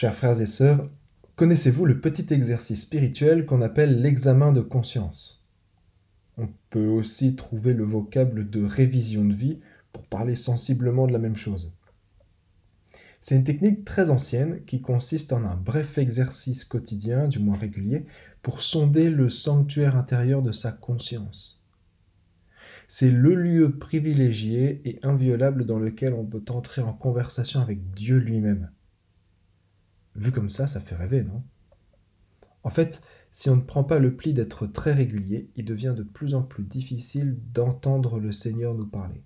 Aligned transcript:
Chers 0.00 0.14
frères 0.14 0.40
et 0.40 0.46
sœurs, 0.46 0.88
connaissez-vous 1.34 1.84
le 1.84 2.00
petit 2.00 2.32
exercice 2.32 2.82
spirituel 2.82 3.46
qu'on 3.46 3.62
appelle 3.62 4.00
l'examen 4.00 4.52
de 4.52 4.60
conscience? 4.60 5.44
On 6.36 6.48
peut 6.70 6.86
aussi 6.86 7.34
trouver 7.34 7.74
le 7.74 7.82
vocable 7.82 8.48
de 8.48 8.62
révision 8.62 9.24
de 9.24 9.34
vie 9.34 9.58
pour 9.92 10.04
parler 10.04 10.36
sensiblement 10.36 11.08
de 11.08 11.12
la 11.12 11.18
même 11.18 11.36
chose. 11.36 11.76
C'est 13.22 13.34
une 13.34 13.42
technique 13.42 13.84
très 13.84 14.10
ancienne 14.10 14.60
qui 14.66 14.80
consiste 14.80 15.32
en 15.32 15.42
un 15.44 15.56
bref 15.56 15.98
exercice 15.98 16.64
quotidien, 16.64 17.26
du 17.26 17.40
moins 17.40 17.58
régulier, 17.58 18.06
pour 18.40 18.62
sonder 18.62 19.10
le 19.10 19.28
sanctuaire 19.28 19.96
intérieur 19.96 20.42
de 20.42 20.52
sa 20.52 20.70
conscience. 20.70 21.66
C'est 22.86 23.10
le 23.10 23.34
lieu 23.34 23.76
privilégié 23.76 24.80
et 24.84 25.00
inviolable 25.02 25.66
dans 25.66 25.80
lequel 25.80 26.12
on 26.12 26.24
peut 26.24 26.44
entrer 26.50 26.82
en 26.82 26.92
conversation 26.92 27.60
avec 27.60 27.92
Dieu 27.94 28.18
lui-même. 28.18 28.70
Vu 30.18 30.32
comme 30.32 30.50
ça, 30.50 30.66
ça 30.66 30.80
fait 30.80 30.96
rêver, 30.96 31.22
non? 31.22 31.42
En 32.64 32.70
fait, 32.70 33.02
si 33.30 33.48
on 33.50 33.56
ne 33.56 33.62
prend 33.62 33.84
pas 33.84 34.00
le 34.00 34.16
pli 34.16 34.34
d'être 34.34 34.66
très 34.66 34.92
régulier, 34.92 35.48
il 35.54 35.64
devient 35.64 35.94
de 35.96 36.02
plus 36.02 36.34
en 36.34 36.42
plus 36.42 36.64
difficile 36.64 37.38
d'entendre 37.54 38.18
le 38.18 38.32
Seigneur 38.32 38.74
nous 38.74 38.86
parler. 38.86 39.22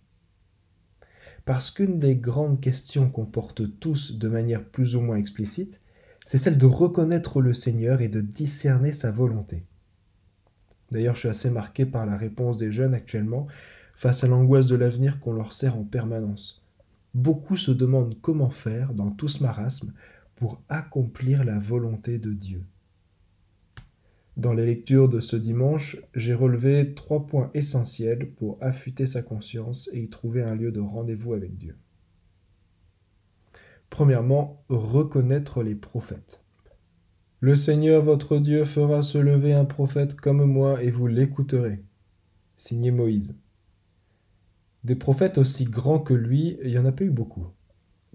Parce 1.47 1.71
qu'une 1.71 1.99
des 1.99 2.15
grandes 2.15 2.61
questions 2.61 3.09
qu'on 3.09 3.25
porte 3.25 3.81
tous 3.81 4.19
de 4.19 4.29
manière 4.29 4.63
plus 4.63 4.95
ou 4.95 5.01
moins 5.01 5.17
explicite, 5.17 5.81
c'est 6.27 6.37
celle 6.37 6.59
de 6.59 6.67
reconnaître 6.67 7.41
le 7.41 7.55
Seigneur 7.55 8.03
et 8.03 8.09
de 8.09 8.21
discerner 8.21 8.93
sa 8.93 9.11
volonté. 9.11 9.65
D'ailleurs, 10.91 11.15
je 11.15 11.21
suis 11.21 11.29
assez 11.31 11.51
marqué 11.51 11.87
par 11.87 12.05
la 12.05 12.19
réponse 12.19 12.59
des 12.59 12.71
jeunes 12.71 12.95
actuellement 12.95 13.47
face 13.95 14.25
à 14.25 14.29
l'angoisse 14.29 14.67
de 14.67 14.77
l'avenir 14.77 15.21
qu'on 15.21 15.33
leur 15.33 15.55
sert 15.55 15.79
en 15.79 15.85
permanence. 15.85 16.63
Beaucoup 17.15 17.57
se 17.57 17.71
demandent 17.71 18.17
comment 18.21 18.51
faire 18.51 18.93
dans 18.93 19.11
tout 19.11 19.29
ce 19.29 19.43
marasme 19.43 19.95
pour 20.37 20.63
accomplir 20.69 21.45
la 21.45 21.59
volonté 21.59 22.19
de 22.19 22.33
Dieu. 22.33 22.65
Dans 24.37 24.55
les 24.55 24.65
lectures 24.65 25.09
de 25.09 25.21
ce 25.21 25.37
dimanche, 25.37 25.99
j'ai 26.15 26.33
relevé 26.33 26.95
trois 26.95 27.27
points 27.27 27.51
essentiels 27.53 28.31
pour 28.31 28.57
affûter 28.63 29.07
sa 29.07 29.23
conscience 29.23 29.91
et 29.93 30.01
y 30.01 30.09
trouver 30.09 30.43
un 30.43 30.55
lieu 30.55 30.73
de 30.73 30.81
rendez-vous 30.81 31.35
avec 31.35 31.57
Dieu. 31.57 31.77
Premièrement, 33.91 34.65
reconnaître 34.71 35.63
les 35.63 35.75
prophètes. 35.75 36.43
Le 37.41 37.57
Seigneur 37.57 38.03
votre 38.03 38.39
Dieu 38.39 38.65
fera 38.65 39.03
se 39.03 39.19
lever 39.19 39.53
un 39.53 39.67
prophète 39.67 40.15
comme 40.15 40.45
moi 40.45 40.83
et 40.83 40.91
vous 40.91 41.09
l'écouterez. 41.09 41.83
Signé 42.57 42.91
Moïse. 42.91 43.37
Des 44.85 44.97
prophètes 44.97 45.37
aussi 45.37 45.65
grands 45.65 45.99
que 45.99 46.15
lui, 46.15 46.57
il 46.63 46.71
n'y 46.71 46.79
en 46.79 46.87
a 46.87 46.93
pas 46.93 47.05
eu 47.05 47.11
beaucoup. 47.11 47.49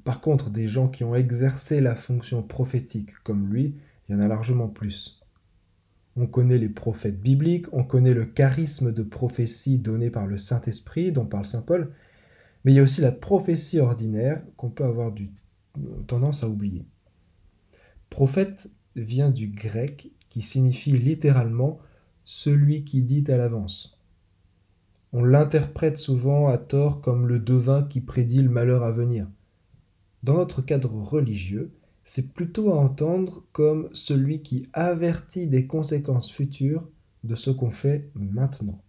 Par 0.04 0.22
contre, 0.22 0.50
des 0.50 0.68
gens 0.68 0.88
qui 0.88 1.04
ont 1.04 1.16
exercé 1.16 1.82
la 1.82 1.96
fonction 1.96 2.42
prophétique 2.44 3.12
comme 3.24 3.52
lui, 3.52 3.76
il 4.08 4.14
y 4.14 4.16
en 4.16 4.22
a 4.22 4.28
largement 4.28 4.68
plus. 4.68 5.22
On 6.16 6.26
connaît 6.26 6.58
les 6.58 6.70
prophètes 6.70 7.22
bibliques, 7.22 7.68
on 7.74 7.84
connaît 7.84 8.14
le 8.14 8.26
charisme 8.26 8.92
de 8.92 9.04
prophétie 9.04 9.78
donné 9.78 10.10
par 10.10 10.26
le 10.26 10.38
Saint-Esprit 10.38 11.12
dont 11.12 11.26
parle 11.26 11.46
Saint 11.46 11.62
Paul, 11.62 11.94
mais 12.64 12.72
il 12.72 12.76
y 12.76 12.80
a 12.80 12.84
aussi 12.84 13.02
la 13.02 13.12
prophétie 13.12 13.80
ordinaire 13.80 14.42
qu'on 14.56 14.70
peut 14.70 14.84
avoir 14.84 15.12
du, 15.12 15.30
tendance 16.08 16.44
à 16.44 16.50
oublier. 16.50 16.86
Prophète 18.10 18.70
vient 18.96 19.30
du 19.30 19.48
grec 19.48 20.12
qui 20.30 20.42
signifie 20.42 20.92
littéralement 20.92 21.80
celui 22.26 22.84
qui 22.84 23.02
dit 23.02 23.30
à 23.30 23.38
l'avance. 23.38 24.02
On 25.14 25.24
l'interprète 25.24 25.98
souvent 25.98 26.48
à 26.48 26.58
tort 26.58 27.02
comme 27.02 27.28
le 27.28 27.40
devin 27.40 27.84
qui 27.84 28.02
prédit 28.02 28.42
le 28.42 28.50
malheur 28.50 28.84
à 28.84 28.92
venir. 28.92 29.28
Dans 30.28 30.34
notre 30.34 30.62
cadre 30.62 30.92
religieux, 30.92 31.72
c'est 32.04 32.34
plutôt 32.34 32.74
à 32.74 32.76
entendre 32.76 33.46
comme 33.54 33.90
celui 33.94 34.42
qui 34.42 34.68
avertit 34.74 35.48
des 35.48 35.68
conséquences 35.68 36.30
futures 36.30 36.86
de 37.24 37.36
ce 37.36 37.50
qu'on 37.50 37.72
fait 37.72 38.12
maintenant. 38.14 38.84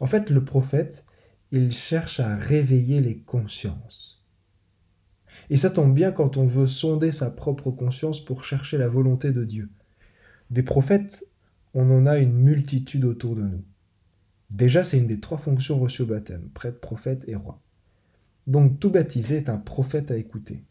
En 0.00 0.06
fait, 0.06 0.30
le 0.30 0.42
prophète, 0.42 1.04
il 1.52 1.70
cherche 1.70 2.18
à 2.18 2.34
réveiller 2.34 3.02
les 3.02 3.18
consciences. 3.18 4.24
Et 5.50 5.58
ça 5.58 5.68
tombe 5.68 5.92
bien 5.92 6.10
quand 6.10 6.38
on 6.38 6.46
veut 6.46 6.66
sonder 6.66 7.12
sa 7.12 7.30
propre 7.30 7.70
conscience 7.70 8.24
pour 8.24 8.42
chercher 8.42 8.78
la 8.78 8.88
volonté 8.88 9.32
de 9.32 9.44
Dieu. 9.44 9.68
Des 10.48 10.62
prophètes, 10.62 11.26
on 11.74 11.90
en 11.90 12.06
a 12.06 12.16
une 12.16 12.32
multitude 12.32 13.04
autour 13.04 13.36
de 13.36 13.42
nous. 13.42 13.64
Déjà, 14.48 14.82
c'est 14.82 14.96
une 14.96 15.08
des 15.08 15.20
trois 15.20 15.36
fonctions 15.36 15.78
reçues 15.78 16.02
au 16.02 16.06
baptême, 16.06 16.48
prêtre, 16.54 16.80
prophète 16.80 17.26
et 17.28 17.34
roi. 17.34 17.60
Donc 18.48 18.80
tout 18.80 18.90
baptisé 18.90 19.36
est 19.36 19.50
un 19.50 19.58
prophète 19.58 20.10
à 20.10 20.16
écouter. 20.16 20.64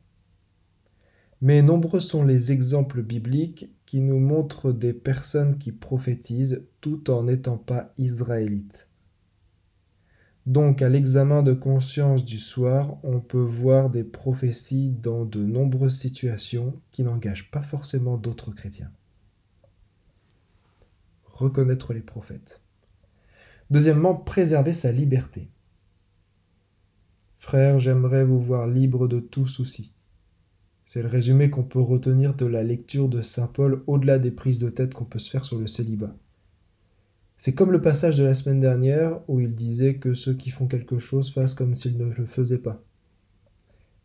Mais 1.42 1.62
nombreux 1.62 2.00
sont 2.00 2.24
les 2.24 2.52
exemples 2.52 3.04
bibliques 3.04 3.70
qui 3.86 4.02
nous 4.02 4.18
montrent 4.18 4.72
des 4.72 4.94
personnes 4.94 5.60
qui 5.60 5.72
prophétisent 5.72 6.64
tout 6.82 7.12
en 7.12 7.24
n'étant 7.24 7.60
pas 7.60 7.94
israélites. 8.00 8.90
Donc 10.48 10.82
à 10.82 10.90
l'examen 10.90 11.44
de 11.44 11.54
conscience 11.54 12.26
du 12.26 12.40
soir, 12.40 12.98
on 13.04 13.20
peut 13.20 13.38
voir 13.38 13.92
des 13.92 14.04
prophéties 14.04 14.90
dans 14.90 15.24
de 15.24 15.46
nombreuses 15.46 16.00
situations 16.00 16.82
qui 16.90 17.04
n'engagent 17.04 17.52
pas 17.52 17.62
forcément 17.62 18.18
d'autres 18.18 18.52
chrétiens. 18.52 18.92
Reconnaître 21.26 21.94
les 21.94 22.02
prophètes. 22.02 22.64
Deuxièmement, 23.70 24.16
préserver 24.16 24.74
sa 24.74 24.92
liberté. 24.92 25.52
Frère, 27.48 27.80
j'aimerais 27.80 28.26
vous 28.26 28.42
voir 28.42 28.68
libre 28.68 29.08
de 29.08 29.22
tout 29.22 29.48
souci. 29.48 29.94
C'est 30.86 31.02
le 31.02 31.08
résumé 31.08 31.50
qu'on 31.50 31.64
peut 31.64 31.80
retenir 31.80 32.34
de 32.34 32.46
la 32.46 32.62
lecture 32.62 33.08
de 33.08 33.22
Saint 33.22 33.48
Paul 33.48 33.84
au-delà 33.88 34.20
des 34.20 34.32
prises 34.32 34.60
de 34.60 34.70
tête 34.70 34.94
qu'on 34.94 35.06
peut 35.06 35.18
se 35.18 35.30
faire 35.30 35.46
sur 35.46 35.58
le 35.58 35.66
célibat. 35.66 36.14
C'est 37.38 37.54
comme 37.54 37.72
le 37.72 37.80
passage 37.80 38.18
de 38.18 38.26
la 38.26 38.34
semaine 38.34 38.60
dernière 38.60 39.22
où 39.30 39.40
il 39.40 39.56
disait 39.56 39.96
que 39.96 40.14
ceux 40.14 40.34
qui 40.34 40.50
font 40.50 40.68
quelque 40.68 41.00
chose 41.00 41.34
fassent 41.34 41.54
comme 41.54 41.78
s'ils 41.78 41.98
ne 41.98 42.12
le 42.12 42.26
faisaient 42.26 42.58
pas. 42.58 42.84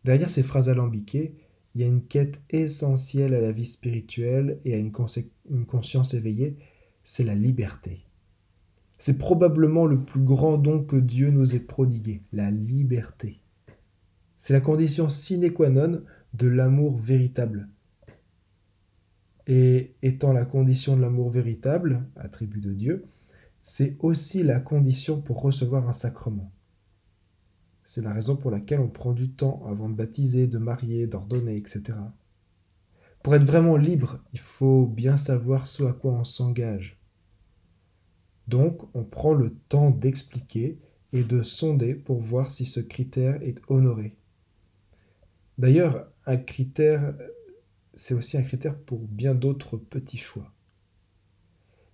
Derrière 0.05 0.29
ces 0.29 0.43
phrases 0.43 0.69
alambiquées, 0.69 1.35
il 1.75 1.81
y 1.81 1.83
a 1.83 1.87
une 1.87 2.05
quête 2.05 2.39
essentielle 2.49 3.33
à 3.33 3.41
la 3.41 3.51
vie 3.51 3.65
spirituelle 3.65 4.57
et 4.63 4.73
à 4.73 4.77
une, 4.77 4.93
une 5.51 5.65
conscience 5.65 6.13
éveillée, 6.13 6.55
c'est 7.03 7.25
la 7.25 7.35
liberté. 7.35 8.05
C'est 9.05 9.17
probablement 9.17 9.85
le 9.85 10.01
plus 10.01 10.21
grand 10.21 10.57
don 10.57 10.81
que 10.81 10.95
Dieu 10.95 11.29
nous 11.29 11.55
ait 11.55 11.59
prodigué, 11.59 12.21
la 12.31 12.49
liberté. 12.49 13.41
C'est 14.37 14.53
la 14.53 14.61
condition 14.61 15.09
sine 15.09 15.51
qua 15.51 15.67
non 15.67 16.03
de 16.33 16.47
l'amour 16.47 16.95
véritable. 16.99 17.67
Et 19.45 19.93
étant 20.03 20.31
la 20.31 20.45
condition 20.45 20.95
de 20.95 21.01
l'amour 21.01 21.31
véritable, 21.31 22.05
attribut 22.15 22.61
de 22.61 22.71
Dieu, 22.71 23.05
c'est 23.61 23.97
aussi 23.99 24.41
la 24.41 24.61
condition 24.61 25.19
pour 25.19 25.41
recevoir 25.41 25.89
un 25.89 25.91
sacrement. 25.91 26.53
C'est 27.83 28.03
la 28.03 28.13
raison 28.13 28.37
pour 28.37 28.51
laquelle 28.51 28.79
on 28.79 28.87
prend 28.87 29.11
du 29.11 29.31
temps 29.31 29.65
avant 29.67 29.89
de 29.89 29.95
baptiser, 29.95 30.47
de 30.47 30.59
marier, 30.59 31.07
d'ordonner, 31.07 31.57
etc. 31.57 31.97
Pour 33.21 33.35
être 33.35 33.43
vraiment 33.43 33.75
libre, 33.75 34.23
il 34.31 34.39
faut 34.39 34.85
bien 34.85 35.17
savoir 35.17 35.67
ce 35.67 35.83
à 35.83 35.91
quoi 35.91 36.13
on 36.13 36.23
s'engage. 36.23 37.02
Donc, 38.47 38.83
on 38.93 39.03
prend 39.03 39.33
le 39.33 39.55
temps 39.69 39.89
d'expliquer 39.89 40.77
et 41.13 41.23
de 41.23 41.43
sonder 41.43 41.93
pour 41.93 42.19
voir 42.19 42.51
si 42.51 42.65
ce 42.65 42.79
critère 42.79 43.41
est 43.41 43.61
honoré. 43.67 44.15
D'ailleurs, 45.57 46.07
un 46.25 46.37
critère, 46.37 47.13
c'est 47.93 48.13
aussi 48.13 48.37
un 48.37 48.41
critère 48.41 48.75
pour 48.75 48.99
bien 48.99 49.35
d'autres 49.35 49.77
petits 49.77 50.17
choix. 50.17 50.51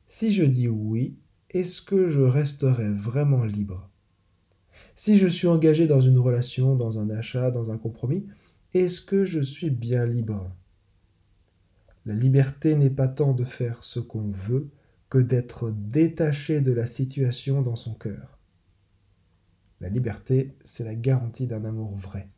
Si 0.07 0.31
je 0.31 0.43
dis 0.43 0.67
oui, 0.67 1.17
est-ce 1.51 1.81
que 1.81 2.07
je 2.07 2.21
resterai 2.21 2.89
vraiment 2.89 3.43
libre? 3.43 3.89
Si 4.95 5.17
je 5.17 5.27
suis 5.27 5.47
engagé 5.47 5.87
dans 5.87 6.01
une 6.01 6.19
relation, 6.19 6.75
dans 6.75 6.99
un 6.99 7.09
achat, 7.09 7.51
dans 7.51 7.71
un 7.71 7.77
compromis, 7.77 8.25
est-ce 8.73 9.01
que 9.01 9.25
je 9.25 9.41
suis 9.41 9.69
bien 9.69 10.05
libre? 10.05 10.49
La 12.05 12.13
liberté 12.13 12.75
n'est 12.75 12.89
pas 12.89 13.07
tant 13.07 13.33
de 13.33 13.43
faire 13.43 13.83
ce 13.83 13.99
qu'on 13.99 14.29
veut, 14.29 14.69
que 15.09 15.17
d'être 15.17 15.71
détaché 15.71 16.61
de 16.61 16.71
la 16.71 16.85
situation 16.85 17.61
dans 17.61 17.75
son 17.75 17.93
cœur. 17.93 18.39
La 19.81 19.89
liberté, 19.89 20.55
c'est 20.63 20.83
la 20.83 20.95
garantie 20.95 21.47
d'un 21.47 21.65
amour 21.65 21.95
vrai. 21.95 22.29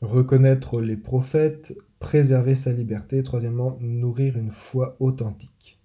Reconnaître 0.00 0.80
les 0.80 0.96
prophètes, 0.96 1.76
préserver 1.98 2.54
sa 2.54 2.72
liberté, 2.72 3.22
troisièmement, 3.22 3.76
nourrir 3.80 4.36
une 4.36 4.52
foi 4.52 4.96
authentique. 5.00 5.80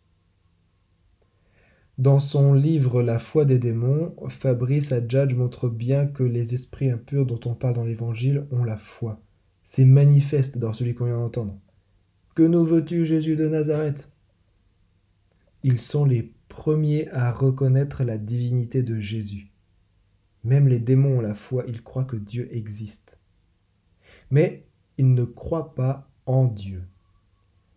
Dans 2.00 2.20
son 2.20 2.54
livre 2.54 3.04
La 3.04 3.20
foi 3.20 3.46
des 3.46 3.60
démons, 3.60 4.16
Fabrice 4.30 4.92
Adjadj 4.92 5.36
montre 5.36 5.70
bien 5.70 6.08
que 6.08 6.24
les 6.24 6.56
esprits 6.56 6.90
impurs 6.90 7.26
dont 7.26 7.40
on 7.46 7.54
parle 7.54 7.76
dans 7.76 7.84
l'Évangile 7.84 8.48
ont 8.52 8.64
la 8.64 8.78
foi. 8.78 9.22
C'est 9.64 9.86
manifeste 9.86 10.58
dans 10.58 10.74
celui 10.74 10.96
qu'on 10.96 11.06
vient 11.06 11.20
d'entendre. 11.20 11.60
Que 12.36 12.44
nous 12.44 12.64
veux-tu, 12.64 13.06
Jésus 13.06 13.36
de 13.36 13.48
Nazareth? 13.48 14.10
Ils 15.64 15.80
sont 15.80 16.06
les 16.06 16.34
premiers 16.50 17.10
à 17.10 17.32
reconnaître 17.32 18.04
la 18.04 18.18
divinité 18.18 18.84
de 18.84 19.00
Jésus. 19.00 19.52
Même 20.44 20.68
les 20.68 20.80
démons 20.80 21.20
ont 21.20 21.22
la 21.22 21.36
foi, 21.36 21.64
ils 21.68 21.82
croient 21.82 22.04
que 22.04 22.18
Dieu 22.18 22.50
existe. 22.52 23.20
mais 24.30 24.66
il 24.98 25.14
ne 25.14 25.24
croit 25.24 25.74
pas 25.74 26.10
en 26.26 26.46
Dieu. 26.46 26.84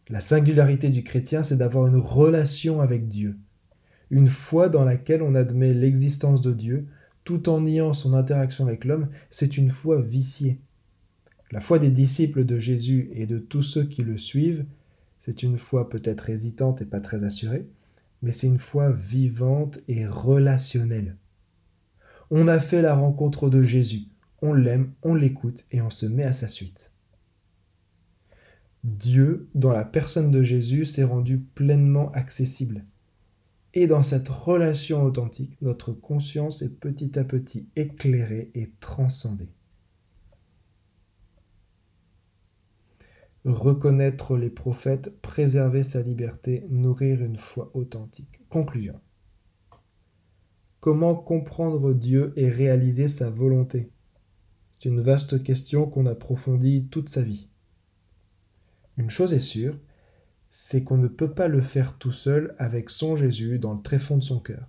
La 0.08 0.20
singularité 0.20 0.90
du 0.90 1.02
chrétien, 1.02 1.42
c'est 1.42 1.56
d'avoir 1.56 1.86
une 1.86 1.96
relation 1.96 2.80
avec 2.80 3.08
Dieu, 3.08 3.36
une 4.10 4.28
foi 4.28 4.68
dans 4.68 4.84
laquelle 4.84 5.22
on 5.22 5.34
admet 5.34 5.74
l'existence 5.74 6.42
de 6.42 6.52
Dieu 6.52 6.86
tout 7.24 7.48
en 7.48 7.60
niant 7.60 7.92
son 7.92 8.14
interaction 8.14 8.66
avec 8.66 8.84
l'homme, 8.84 9.08
c'est 9.30 9.58
une 9.58 9.70
foi 9.70 10.00
viciée. 10.00 10.60
La 11.50 11.60
foi 11.60 11.78
des 11.78 11.90
disciples 11.90 12.44
de 12.44 12.58
Jésus 12.58 13.10
et 13.12 13.26
de 13.26 13.38
tous 13.38 13.62
ceux 13.62 13.84
qui 13.84 14.02
le 14.02 14.16
suivent, 14.16 14.64
c'est 15.18 15.42
une 15.42 15.58
foi 15.58 15.88
peut-être 15.88 16.30
hésitante 16.30 16.82
et 16.82 16.84
pas 16.84 17.00
très 17.00 17.24
assurée, 17.24 17.66
mais 18.22 18.32
c'est 18.32 18.46
une 18.46 18.58
foi 18.58 18.90
vivante 18.90 19.78
et 19.88 20.06
relationnelle. 20.06 21.16
On 22.30 22.48
a 22.48 22.58
fait 22.58 22.82
la 22.82 22.94
rencontre 22.94 23.48
de 23.48 23.62
Jésus, 23.62 24.04
on 24.42 24.52
l'aime, 24.52 24.92
on 25.02 25.14
l'écoute 25.14 25.66
et 25.70 25.80
on 25.80 25.90
se 25.90 26.06
met 26.06 26.24
à 26.24 26.32
sa 26.32 26.48
suite. 26.48 26.92
Dieu, 28.84 29.48
dans 29.54 29.72
la 29.72 29.84
personne 29.84 30.30
de 30.30 30.42
Jésus, 30.42 30.84
s'est 30.84 31.04
rendu 31.04 31.38
pleinement 31.38 32.12
accessible. 32.12 32.84
Et 33.74 33.86
dans 33.86 34.02
cette 34.02 34.28
relation 34.28 35.02
authentique, 35.02 35.60
notre 35.60 35.92
conscience 35.92 36.62
est 36.62 36.78
petit 36.78 37.18
à 37.18 37.24
petit 37.24 37.68
éclairée 37.76 38.50
et 38.54 38.72
transcendée. 38.80 39.50
Reconnaître 43.46 44.37
les 44.37 44.50
prophètes, 44.50 45.20
préserver 45.22 45.84
sa 45.84 46.02
liberté, 46.02 46.66
nourrir 46.69 47.22
une 47.22 47.37
foi 47.37 47.70
authentique. 47.75 48.40
Conclusion. 48.48 48.98
Comment 50.81 51.14
comprendre 51.14 51.94
Dieu 51.94 52.32
et 52.34 52.48
réaliser 52.48 53.06
sa 53.06 53.31
volonté? 53.31 53.93
C'est 54.72 54.88
une 54.88 55.00
vaste 55.00 55.44
question 55.44 55.87
qu'on 55.87 56.06
approfondit 56.06 56.88
toute 56.90 57.08
sa 57.08 57.22
vie. 57.22 57.48
Une 58.96 59.10
chose 59.10 59.32
est 59.32 59.38
sûre, 59.38 59.78
c'est 60.50 60.82
qu'on 60.82 60.99
ne 60.99 61.06
peut 61.06 61.31
pas 61.31 61.46
le 61.46 61.60
faire 61.60 61.99
tout 61.99 62.10
seul 62.10 62.56
avec 62.58 62.90
son 62.90 63.14
Jésus 63.14 63.60
dans 63.60 63.75
le 63.75 63.82
tréfonds 63.82 64.19
de 64.19 64.25
son 64.25 64.40
cœur. 64.40 64.66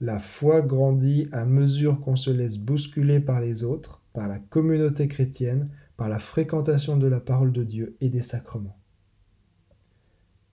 La 0.00 0.18
foi 0.18 0.62
grandit 0.62 1.28
à 1.30 1.44
mesure 1.44 2.00
qu'on 2.00 2.16
se 2.16 2.30
laisse 2.30 2.56
bousculer 2.56 3.20
par 3.20 3.38
les 3.38 3.64
autres, 3.64 4.00
par 4.14 4.28
la 4.28 4.38
communauté 4.38 5.08
chrétienne, 5.08 5.68
par 6.00 6.08
la 6.08 6.18
fréquentation 6.18 6.96
de 6.96 7.06
la 7.06 7.20
parole 7.20 7.52
de 7.52 7.62
Dieu 7.62 7.94
et 8.00 8.08
des 8.08 8.22
sacrements. 8.22 8.78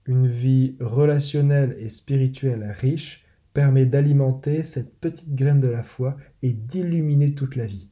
Une 0.04 0.26
vie 0.26 0.76
relationnelle 0.78 1.74
et 1.80 1.88
spirituelle 1.88 2.70
riche 2.70 3.24
permet 3.54 3.86
d'alimenter 3.86 4.62
cette 4.62 5.00
petite 5.00 5.34
graine 5.34 5.58
de 5.58 5.68
la 5.68 5.82
foi 5.82 6.18
et 6.42 6.52
d'illuminer 6.52 7.34
toute 7.34 7.56
la 7.56 7.64
vie. 7.64 7.88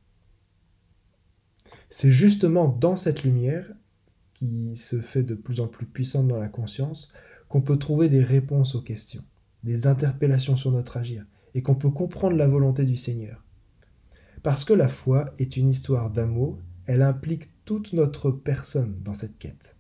C'est 1.88 2.12
justement 2.12 2.69
dans 2.69 2.99
cette 2.99 3.23
lumière 3.23 3.73
qui 4.35 4.76
se 4.76 5.00
fait 5.00 5.23
de 5.23 5.35
plus 5.35 5.61
en 5.61 5.67
plus 5.67 5.87
puissante 5.87 6.29
dans 6.29 6.38
la 6.38 6.49
conscience, 6.49 7.14
qu'on 7.49 7.62
peut 7.62 7.79
trouver 7.79 8.11
des 8.11 8.23
réponses 8.23 8.75
aux 8.75 8.82
questions, 8.82 9.25
des 9.64 9.87
interpellations 9.87 10.59
sur 10.59 10.73
notre 10.73 10.99
agir, 10.99 11.25
et 11.55 11.62
qu'on 11.62 11.75
peut 11.75 11.88
comprendre 11.88 12.37
la 12.37 12.49
volonté 12.49 12.85
du 12.85 12.99
Seigneur. 12.99 13.43
Parce 14.43 14.67
que 14.67 14.75
la 14.75 14.88
foi 14.88 15.32
est 15.38 15.56
une 15.56 15.70
histoire 15.70 16.11
d'amour, 16.11 16.61
elle 16.87 17.03
implique 17.03 17.50
toute 17.65 17.93
notre 17.93 18.31
personne 18.31 19.00
dans 19.03 19.15
cette 19.15 19.38
quête. 19.38 19.77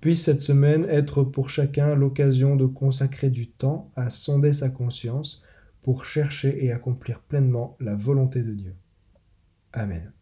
Puisse 0.00 0.24
cette 0.24 0.42
semaine 0.42 0.84
être 0.88 1.24
pour 1.24 1.50
chacun 1.50 1.94
l'occasion 1.94 2.56
de 2.56 2.66
consacrer 2.66 3.30
du 3.30 3.48
temps 3.48 3.90
à 3.96 4.10
sonder 4.10 4.52
sa 4.52 4.68
conscience 4.68 5.42
pour 5.82 6.04
chercher 6.04 6.64
et 6.64 6.72
accomplir 6.72 7.20
pleinement 7.20 7.76
la 7.80 7.94
volonté 7.94 8.42
de 8.42 8.52
Dieu. 8.52 8.74
Amen. 9.72 10.12